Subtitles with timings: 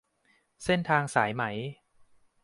[0.63, 1.43] เส้นทางสายไหม